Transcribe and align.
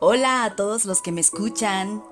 Hola 0.00 0.44
a 0.44 0.54
todos 0.54 0.84
los 0.84 1.02
que 1.02 1.10
me 1.10 1.20
escuchan. 1.20 2.04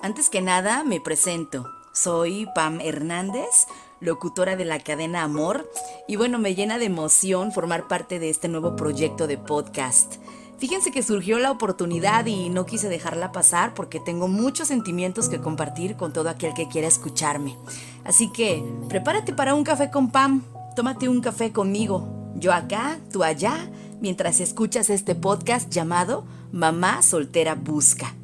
Antes 0.00 0.30
que 0.30 0.40
nada, 0.40 0.84
me 0.84 1.00
presento. 1.00 1.68
Soy 1.92 2.46
Pam 2.54 2.80
Hernández, 2.80 3.66
locutora 3.98 4.54
de 4.54 4.64
la 4.64 4.78
cadena 4.78 5.24
Amor, 5.24 5.68
y 6.06 6.14
bueno, 6.14 6.38
me 6.38 6.54
llena 6.54 6.78
de 6.78 6.84
emoción 6.84 7.50
formar 7.50 7.88
parte 7.88 8.20
de 8.20 8.30
este 8.30 8.46
nuevo 8.46 8.76
proyecto 8.76 9.26
de 9.26 9.38
podcast. 9.38 10.18
Fíjense 10.58 10.92
que 10.92 11.02
surgió 11.02 11.40
la 11.40 11.50
oportunidad 11.50 12.26
y 12.26 12.48
no 12.48 12.64
quise 12.64 12.88
dejarla 12.88 13.32
pasar 13.32 13.74
porque 13.74 13.98
tengo 13.98 14.28
muchos 14.28 14.68
sentimientos 14.68 15.28
que 15.28 15.40
compartir 15.40 15.96
con 15.96 16.12
todo 16.12 16.28
aquel 16.28 16.54
que 16.54 16.68
quiera 16.68 16.86
escucharme. 16.86 17.58
Así 18.04 18.30
que 18.30 18.62
prepárate 18.88 19.32
para 19.32 19.56
un 19.56 19.64
café 19.64 19.90
con 19.90 20.12
Pam, 20.12 20.44
tómate 20.76 21.08
un 21.08 21.20
café 21.20 21.50
conmigo, 21.50 22.06
yo 22.36 22.52
acá, 22.52 23.00
tú 23.12 23.24
allá, 23.24 23.68
mientras 24.00 24.38
escuchas 24.38 24.90
este 24.90 25.16
podcast 25.16 25.70
llamado 25.70 26.24
Mamá 26.52 27.00
Soltera 27.00 27.54
Busca. 27.54 28.14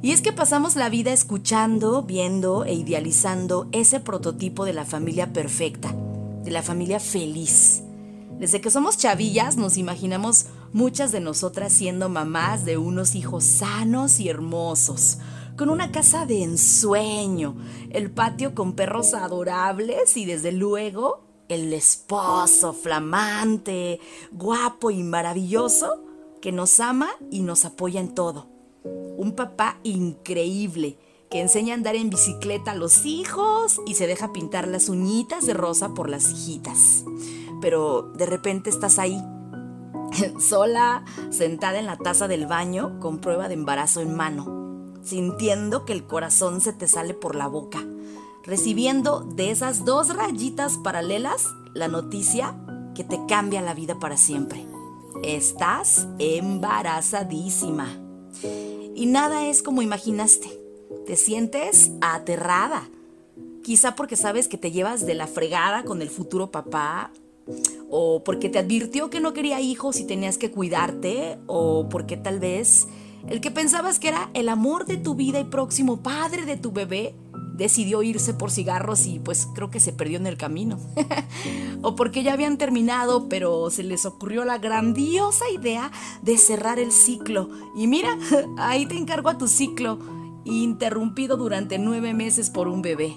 Y 0.00 0.12
es 0.12 0.20
que 0.20 0.32
pasamos 0.32 0.76
la 0.76 0.88
vida 0.88 1.12
escuchando, 1.12 2.02
viendo 2.02 2.64
e 2.64 2.72
idealizando 2.74 3.68
ese 3.72 3.98
prototipo 3.98 4.64
de 4.64 4.72
la 4.72 4.84
familia 4.84 5.32
perfecta, 5.32 5.92
de 6.44 6.50
la 6.52 6.62
familia 6.62 7.00
feliz. 7.00 7.82
Desde 8.38 8.60
que 8.60 8.70
somos 8.70 8.96
chavillas 8.96 9.56
nos 9.56 9.76
imaginamos 9.76 10.46
muchas 10.72 11.10
de 11.10 11.18
nosotras 11.18 11.72
siendo 11.72 12.08
mamás 12.08 12.64
de 12.64 12.78
unos 12.78 13.16
hijos 13.16 13.42
sanos 13.42 14.20
y 14.20 14.28
hermosos, 14.28 15.18
con 15.56 15.68
una 15.68 15.90
casa 15.90 16.26
de 16.26 16.44
ensueño, 16.44 17.56
el 17.90 18.12
patio 18.12 18.54
con 18.54 18.74
perros 18.74 19.14
adorables 19.14 20.16
y 20.16 20.26
desde 20.26 20.52
luego 20.52 21.24
el 21.48 21.72
esposo 21.72 22.72
flamante, 22.72 23.98
guapo 24.30 24.92
y 24.92 25.02
maravilloso 25.02 26.11
que 26.42 26.52
nos 26.52 26.80
ama 26.80 27.08
y 27.30 27.40
nos 27.40 27.64
apoya 27.64 28.00
en 28.00 28.14
todo. 28.14 28.48
Un 29.16 29.32
papá 29.34 29.78
increíble 29.84 30.98
que 31.30 31.40
enseña 31.40 31.72
a 31.72 31.76
andar 31.76 31.94
en 31.94 32.10
bicicleta 32.10 32.72
a 32.72 32.74
los 32.74 33.06
hijos 33.06 33.80
y 33.86 33.94
se 33.94 34.06
deja 34.06 34.34
pintar 34.34 34.68
las 34.68 34.90
uñitas 34.90 35.46
de 35.46 35.54
rosa 35.54 35.94
por 35.94 36.10
las 36.10 36.30
hijitas. 36.30 37.04
Pero 37.62 38.02
de 38.02 38.26
repente 38.26 38.68
estás 38.68 38.98
ahí, 38.98 39.18
sola, 40.38 41.04
sentada 41.30 41.78
en 41.78 41.86
la 41.86 41.96
taza 41.96 42.28
del 42.28 42.46
baño 42.46 42.98
con 43.00 43.20
prueba 43.20 43.48
de 43.48 43.54
embarazo 43.54 44.00
en 44.00 44.14
mano, 44.14 44.90
sintiendo 45.02 45.86
que 45.86 45.92
el 45.92 46.06
corazón 46.06 46.60
se 46.60 46.72
te 46.72 46.88
sale 46.88 47.14
por 47.14 47.36
la 47.36 47.46
boca, 47.46 47.86
recibiendo 48.42 49.20
de 49.20 49.52
esas 49.52 49.84
dos 49.84 50.14
rayitas 50.14 50.76
paralelas 50.78 51.46
la 51.72 51.86
noticia 51.86 52.56
que 52.96 53.04
te 53.04 53.18
cambia 53.26 53.62
la 53.62 53.74
vida 53.74 53.98
para 54.00 54.16
siempre. 54.16 54.71
Estás 55.22 56.06
embarazadísima. 56.18 57.88
Y 58.94 59.06
nada 59.06 59.46
es 59.46 59.62
como 59.62 59.82
imaginaste. 59.82 60.48
Te 61.06 61.16
sientes 61.16 61.90
aterrada. 62.00 62.88
Quizá 63.62 63.94
porque 63.94 64.16
sabes 64.16 64.48
que 64.48 64.58
te 64.58 64.70
llevas 64.70 65.06
de 65.06 65.14
la 65.14 65.26
fregada 65.26 65.84
con 65.84 66.02
el 66.02 66.10
futuro 66.10 66.50
papá, 66.50 67.12
o 67.90 68.22
porque 68.24 68.48
te 68.48 68.58
advirtió 68.58 69.10
que 69.10 69.20
no 69.20 69.32
quería 69.32 69.60
hijos 69.60 70.00
y 70.00 70.04
tenías 70.04 70.38
que 70.38 70.50
cuidarte, 70.50 71.38
o 71.46 71.88
porque 71.88 72.16
tal 72.16 72.40
vez 72.40 72.88
el 73.28 73.40
que 73.40 73.50
pensabas 73.50 73.98
que 73.98 74.08
era 74.08 74.30
el 74.34 74.48
amor 74.48 74.86
de 74.86 74.96
tu 74.96 75.14
vida 75.14 75.38
y 75.38 75.44
próximo 75.44 76.02
padre 76.02 76.44
de 76.44 76.56
tu 76.56 76.72
bebé 76.72 77.14
decidió 77.62 78.02
irse 78.02 78.34
por 78.34 78.50
cigarros 78.50 79.06
y 79.06 79.20
pues 79.20 79.48
creo 79.54 79.70
que 79.70 79.78
se 79.78 79.92
perdió 79.92 80.18
en 80.18 80.26
el 80.26 80.36
camino. 80.36 80.78
o 81.82 81.94
porque 81.94 82.24
ya 82.24 82.32
habían 82.32 82.58
terminado, 82.58 83.28
pero 83.28 83.70
se 83.70 83.84
les 83.84 84.04
ocurrió 84.04 84.44
la 84.44 84.58
grandiosa 84.58 85.48
idea 85.48 85.92
de 86.22 86.38
cerrar 86.38 86.80
el 86.80 86.90
ciclo. 86.90 87.48
Y 87.76 87.86
mira, 87.86 88.18
ahí 88.58 88.86
te 88.86 88.96
encargo 88.96 89.28
a 89.28 89.38
tu 89.38 89.46
ciclo, 89.46 89.98
interrumpido 90.44 91.36
durante 91.36 91.78
nueve 91.78 92.14
meses 92.14 92.50
por 92.50 92.66
un 92.66 92.82
bebé. 92.82 93.16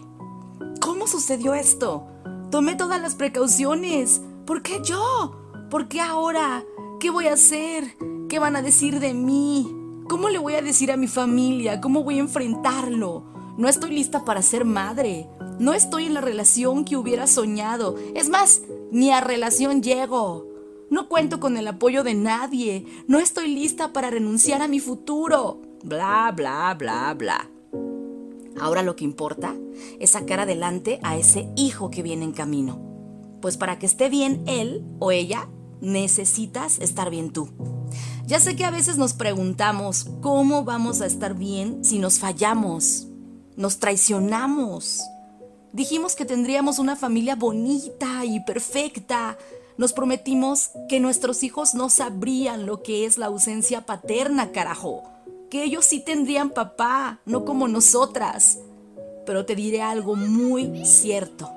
¿Cómo 0.80 1.08
sucedió 1.08 1.56
esto? 1.56 2.06
Tomé 2.52 2.76
todas 2.76 3.02
las 3.02 3.16
precauciones. 3.16 4.22
¿Por 4.46 4.62
qué 4.62 4.80
yo? 4.84 5.42
¿Por 5.72 5.88
qué 5.88 6.02
ahora? 6.02 6.64
¿Qué 7.00 7.10
voy 7.10 7.28
a 7.28 7.34
hacer? 7.34 7.98
¿Qué 8.30 8.38
van 8.38 8.56
a 8.56 8.62
decir 8.62 9.00
de 9.00 9.16
mí? 9.16 9.76
¿Cómo 10.08 10.30
le 10.30 10.38
voy 10.38 10.54
a 10.54 10.62
decir 10.62 10.92
a 10.92 10.98
mi 10.98 11.08
familia? 11.08 11.82
¿Cómo 11.82 12.04
voy 12.04 12.18
a 12.18 12.22
enfrentarlo? 12.22 13.35
No 13.58 13.70
estoy 13.70 13.92
lista 13.92 14.26
para 14.26 14.42
ser 14.42 14.66
madre. 14.66 15.30
No 15.60 15.74
estoy 15.74 16.06
en 16.06 16.14
la 16.14 16.22
relación 16.22 16.84
que 16.84 16.98
hubiera 16.98 17.28
soñado. 17.28 17.96
Es 18.14 18.30
más, 18.30 18.62
ni 18.92 19.12
a 19.12 19.22
relación 19.22 19.82
llego. 19.82 20.48
No 20.90 21.08
cuento 21.08 21.40
con 21.40 21.58
el 21.58 21.68
apoyo 21.68 22.04
de 22.04 22.14
nadie. 22.14 22.86
No 23.08 23.20
estoy 23.20 23.48
lista 23.48 23.94
para 23.94 24.10
renunciar 24.10 24.62
a 24.62 24.68
mi 24.68 24.80
futuro. 24.80 25.62
Bla, 25.84 26.34
bla, 26.36 26.76
bla, 26.78 27.14
bla. 27.14 27.50
Ahora 28.60 28.84
lo 28.84 28.96
que 28.96 29.04
importa 29.04 29.56
es 30.00 30.12
sacar 30.12 30.40
adelante 30.40 31.00
a 31.04 31.18
ese 31.18 31.50
hijo 31.56 31.90
que 31.90 32.04
viene 32.04 32.26
en 32.26 32.32
camino. 32.32 32.80
Pues 33.42 33.58
para 33.58 33.80
que 33.80 33.86
esté 33.86 34.10
bien 34.10 34.44
él 34.48 34.86
o 35.00 35.12
ella, 35.12 35.50
necesitas 35.82 36.80
estar 36.80 37.10
bien 37.10 37.32
tú. 37.32 37.50
Ya 38.26 38.40
sé 38.40 38.56
que 38.56 38.66
a 38.66 38.72
veces 38.72 38.98
nos 38.98 39.14
preguntamos 39.14 40.10
cómo 40.22 40.64
vamos 40.64 41.02
a 41.02 41.06
estar 41.06 41.36
bien 41.36 41.84
si 41.84 42.00
nos 42.00 42.20
fallamos, 42.20 43.08
nos 43.56 43.80
traicionamos. 43.80 45.02
Dijimos 45.72 46.16
que 46.16 46.26
tendríamos 46.26 46.80
una 46.80 46.96
familia 46.96 47.36
bonita 47.36 48.24
y 48.26 48.40
perfecta. 48.42 49.38
Nos 49.78 49.94
prometimos 49.94 50.72
que 50.88 51.00
nuestros 51.00 51.44
hijos 51.44 51.74
no 51.74 51.90
sabrían 51.90 52.66
lo 52.66 52.82
que 52.82 53.06
es 53.06 53.18
la 53.18 53.26
ausencia 53.28 53.86
paterna, 53.86 54.52
carajo. 54.52 55.04
Que 55.50 55.64
ellos 55.64 55.86
sí 55.86 56.00
tendrían 56.00 56.50
papá, 56.50 57.20
no 57.26 57.44
como 57.46 57.68
nosotras. 57.68 58.60
Pero 59.26 59.46
te 59.46 59.56
diré 59.56 59.82
algo 59.82 60.16
muy 60.16 60.86
cierto. 60.86 61.52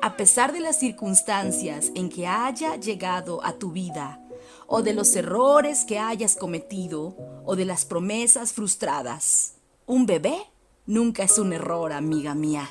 A 0.00 0.16
pesar 0.16 0.52
de 0.52 0.60
las 0.60 0.78
circunstancias 0.78 1.90
en 1.94 2.08
que 2.08 2.26
haya 2.26 2.76
llegado 2.76 3.44
a 3.44 3.54
tu 3.54 3.72
vida, 3.72 4.20
o 4.66 4.82
de 4.82 4.94
los 4.94 5.14
errores 5.16 5.84
que 5.84 5.98
hayas 5.98 6.36
cometido, 6.36 7.16
o 7.44 7.56
de 7.56 7.64
las 7.64 7.84
promesas 7.84 8.52
frustradas, 8.52 9.54
un 9.86 10.06
bebé 10.06 10.38
nunca 10.88 11.22
es 11.22 11.38
un 11.38 11.52
error, 11.52 11.92
amiga 11.92 12.34
mía. 12.34 12.68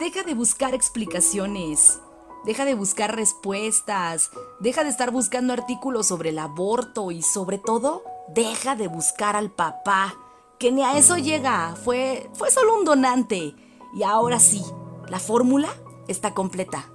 Deja 0.00 0.24
de 0.24 0.34
buscar 0.34 0.74
explicaciones, 0.74 2.00
deja 2.44 2.64
de 2.64 2.74
buscar 2.74 3.14
respuestas, 3.14 4.30
deja 4.58 4.82
de 4.82 4.90
estar 4.90 5.10
buscando 5.12 5.52
artículos 5.52 6.06
sobre 6.06 6.30
el 6.30 6.38
aborto 6.38 7.10
y 7.10 7.22
sobre 7.22 7.58
todo, 7.58 8.02
deja 8.34 8.74
de 8.74 8.88
buscar 8.88 9.36
al 9.36 9.50
papá, 9.50 10.16
que 10.58 10.72
ni 10.72 10.82
a 10.82 10.96
eso 10.96 11.18
llega, 11.18 11.76
fue, 11.76 12.28
fue 12.32 12.50
solo 12.50 12.78
un 12.78 12.84
donante. 12.84 13.54
Y 13.94 14.02
ahora 14.02 14.40
sí, 14.40 14.64
la 15.08 15.20
fórmula 15.20 15.68
está 16.08 16.32
completa. 16.32 16.90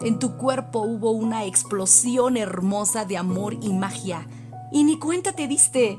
En 0.00 0.18
tu 0.18 0.36
cuerpo 0.36 0.80
hubo 0.80 1.12
una 1.12 1.44
explosión 1.44 2.36
hermosa 2.36 3.04
de 3.04 3.16
amor 3.16 3.54
y 3.54 3.72
magia. 3.72 4.26
Y 4.72 4.82
ni 4.82 4.98
cuenta 4.98 5.32
te 5.32 5.46
diste. 5.46 5.98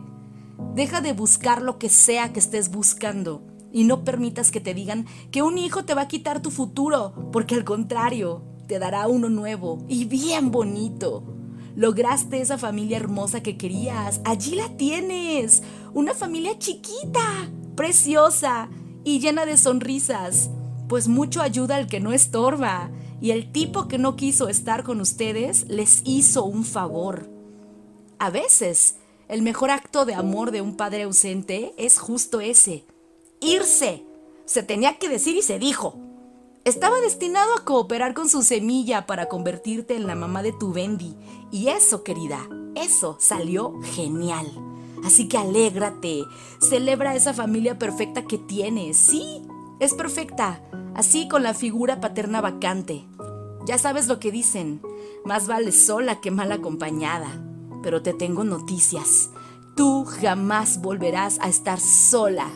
Deja 0.76 1.00
de 1.00 1.14
buscar 1.14 1.62
lo 1.62 1.80
que 1.80 1.90
sea 1.90 2.34
que 2.34 2.40
estés 2.40 2.70
buscando. 2.70 3.42
Y 3.72 3.84
no 3.84 4.04
permitas 4.04 4.52
que 4.52 4.60
te 4.60 4.74
digan 4.74 5.06
que 5.32 5.42
un 5.42 5.58
hijo 5.58 5.86
te 5.86 5.94
va 5.94 6.04
a 6.04 6.08
quitar 6.08 6.42
tu 6.42 6.52
futuro, 6.52 7.30
porque 7.32 7.56
al 7.56 7.64
contrario, 7.64 8.44
te 8.68 8.80
dará 8.80 9.08
uno 9.08 9.30
nuevo 9.30 9.86
y 9.88 10.06
bien 10.06 10.52
bonito. 10.52 11.24
Lograste 11.76 12.42
esa 12.42 12.58
familia 12.58 12.98
hermosa 12.98 13.44
que 13.44 13.58
querías. 13.58 14.22
Allí 14.26 14.56
la 14.56 14.70
tienes. 14.78 15.64
Una 15.94 16.14
familia 16.14 16.58
chiquita, 16.58 17.50
preciosa 17.76 18.70
y 19.04 19.20
llena 19.20 19.46
de 19.46 19.58
sonrisas 19.58 20.50
pues 20.88 21.08
mucho 21.08 21.42
ayuda 21.42 21.76
al 21.76 21.88
que 21.88 22.00
no 22.00 22.14
estorba, 22.14 22.90
y 23.20 23.32
el 23.32 23.52
tipo 23.52 23.88
que 23.88 23.98
no 23.98 24.16
quiso 24.16 24.48
estar 24.48 24.84
con 24.84 25.02
ustedes 25.02 25.68
les 25.68 26.02
hizo 26.06 26.46
un 26.46 26.64
favor. 26.64 27.30
A 28.20 28.30
veces, 28.30 28.98
el 29.28 29.42
mejor 29.42 29.72
acto 29.72 30.06
de 30.06 30.14
amor 30.14 30.52
de 30.52 30.62
un 30.62 30.78
padre 30.78 31.04
ausente 31.04 31.74
es 31.78 32.00
justo 32.00 32.40
ese, 32.40 32.86
irse. 33.40 34.06
Se 34.46 34.64
tenía 34.64 34.98
que 34.98 35.10
decir 35.10 35.36
y 35.36 35.42
se 35.42 35.60
dijo. 35.60 36.00
estaba 36.64 37.00
destinado 37.00 37.54
a 37.56 37.64
cooperar 37.64 38.14
con 38.14 38.28
su 38.28 38.44
semilla 38.44 39.06
para 39.06 39.30
convertirte 39.30 39.96
en 39.96 40.06
la 40.06 40.16
mamá 40.16 40.44
de 40.44 40.52
tu 40.52 40.74
Bendy. 40.74 41.16
Y 41.50 41.70
eso, 41.70 42.04
querida, 42.04 42.48
eso 42.76 43.18
salió 43.20 43.74
genial. 43.84 44.48
Así 45.06 45.28
que 45.30 45.38
alégrate, 45.38 46.24
celebra 46.60 47.16
esa 47.16 47.34
familia 47.34 47.78
perfecta 47.78 48.24
que 48.26 48.38
tienes. 48.38 48.98
Sí, 48.98 49.44
es 49.80 49.94
perfecta, 49.94 50.62
así 50.96 51.28
con 51.28 51.44
la 51.44 51.54
figura 51.54 52.02
paterna 52.02 52.42
vacante. 52.42 53.06
Ya 53.66 53.78
sabes 53.78 54.08
lo 54.08 54.20
que 54.20 54.32
dicen, 54.32 54.82
más 55.24 55.48
vale 55.48 55.72
sola 55.72 56.20
que 56.20 56.32
mal 56.32 56.52
acompañada. 56.52 57.44
Pero 57.84 58.02
te 58.02 58.14
tengo 58.14 58.44
noticias, 58.44 59.30
tú 59.76 60.06
jamás 60.06 60.82
volverás 60.82 61.38
a 61.42 61.48
estar 61.48 61.80
sola. 61.80 62.50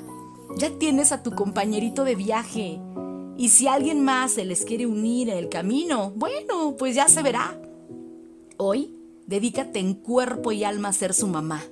Ya 0.57 0.69
tienes 0.77 1.11
a 1.11 1.23
tu 1.23 1.31
compañerito 1.31 2.03
de 2.03 2.15
viaje. 2.15 2.79
Y 3.37 3.49
si 3.49 3.67
alguien 3.67 4.03
más 4.03 4.33
se 4.33 4.45
les 4.45 4.65
quiere 4.65 4.85
unir 4.85 5.29
en 5.29 5.37
el 5.37 5.49
camino, 5.49 6.11
bueno, 6.15 6.75
pues 6.77 6.95
ya 6.95 7.07
se 7.07 7.23
verá. 7.23 7.59
Hoy, 8.57 8.95
dedícate 9.25 9.79
en 9.79 9.95
cuerpo 9.95 10.51
y 10.51 10.63
alma 10.63 10.89
a 10.89 10.93
ser 10.93 11.13
su 11.13 11.27
mamá. 11.27 11.63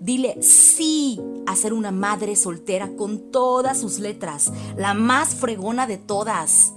Dile 0.00 0.42
sí 0.42 1.20
a 1.46 1.56
ser 1.56 1.72
una 1.72 1.90
madre 1.90 2.36
soltera 2.36 2.94
con 2.96 3.30
todas 3.30 3.80
sus 3.80 3.98
letras, 3.98 4.52
la 4.76 4.94
más 4.94 5.34
fregona 5.34 5.86
de 5.86 5.98
todas. 5.98 6.72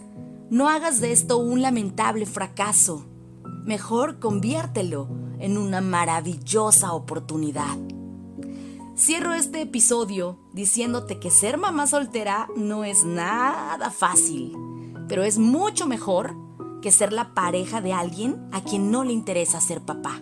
No 0.49 0.69
hagas 0.69 1.01
de 1.01 1.11
esto 1.11 1.37
un 1.37 1.61
lamentable 1.61 2.25
fracaso. 2.25 3.05
Mejor 3.65 4.19
conviértelo 4.19 5.09
en 5.39 5.57
una 5.57 5.81
maravillosa 5.81 6.93
oportunidad. 6.93 7.77
Cierro 8.95 9.33
este 9.33 9.61
episodio 9.61 10.39
diciéndote 10.57 11.19
que 11.19 11.29
ser 11.29 11.59
mamá 11.59 11.85
soltera 11.85 12.47
no 12.55 12.83
es 12.83 13.05
nada 13.05 13.91
fácil, 13.91 14.57
pero 15.07 15.23
es 15.23 15.37
mucho 15.37 15.85
mejor 15.85 16.35
que 16.81 16.91
ser 16.91 17.13
la 17.13 17.35
pareja 17.35 17.79
de 17.79 17.93
alguien 17.93 18.49
a 18.51 18.63
quien 18.63 18.89
no 18.89 19.03
le 19.03 19.13
interesa 19.13 19.61
ser 19.61 19.81
papá. 19.81 20.19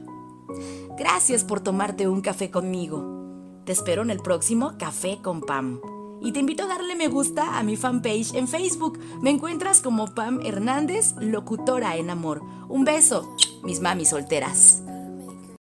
Gracias 0.98 1.46
por 1.46 1.62
tomarte 1.62 2.10
un 2.10 2.20
café 2.20 2.52
conmigo. 2.52 3.62
Te 3.64 3.72
espero 3.72 4.02
en 4.02 4.10
el 4.10 4.20
próximo 4.20 4.74
Café 4.78 5.20
con 5.22 5.40
Pam. 5.40 5.80
Y 6.22 6.34
te 6.34 6.42
invito 6.42 6.64
a 6.64 6.68
darle 6.68 6.96
me 6.96 7.08
gusta 7.08 7.58
a 7.58 7.64
mi 7.64 7.78
fanpage 7.78 8.36
en 8.36 8.50
Facebook. 8.50 9.00
Me 9.22 9.30
encuentras 9.30 9.81
como 9.81 10.14
Pam 10.14 10.42
Hernández, 10.44 11.16
locutora 11.18 11.96
en 11.96 12.10
amor. 12.10 12.42
Un 12.68 12.84
beso, 12.84 13.36
mis 13.64 13.80
mamis 13.80 14.10
solteras. 14.10 14.85